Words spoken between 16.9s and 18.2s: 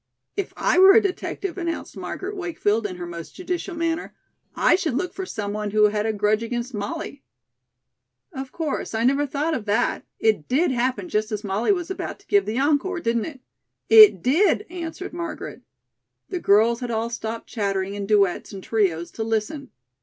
stopped chattering in